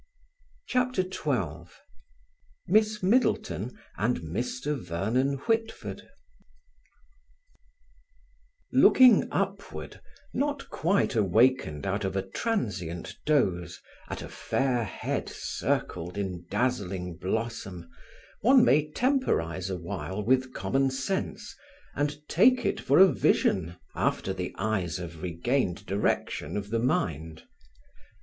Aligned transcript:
CHAPTER 0.65 1.03
XII 1.03 1.69
MISS 2.67 3.03
MIDDLETON 3.03 3.77
AND 3.97 4.21
MR. 4.21 4.75
VERNON 4.83 5.33
WHITFORD 5.45 6.09
Looking 8.73 9.27
upward, 9.31 9.99
not 10.33 10.67
quite 10.71 11.15
awakened 11.15 11.85
out 11.85 12.03
of 12.03 12.15
a 12.15 12.23
transient 12.27 13.13
doze, 13.27 13.79
at 14.09 14.23
a 14.23 14.27
fair 14.27 14.83
head 14.83 15.29
circled 15.29 16.17
in 16.17 16.47
dazzling 16.49 17.15
blossom, 17.17 17.87
one 18.39 18.65
may 18.65 18.89
temporize 18.89 19.69
awhile 19.69 20.23
with 20.25 20.51
common 20.51 20.89
sense, 20.89 21.55
and 21.93 22.27
take 22.27 22.65
it 22.65 22.79
for 22.79 22.97
a 22.97 23.05
vision 23.13 23.75
after 23.93 24.33
the 24.33 24.51
eyes 24.57 24.97
have 24.97 25.21
regained 25.21 25.85
direction 25.85 26.57
of 26.57 26.71
the 26.71 26.79
mind. 26.79 27.43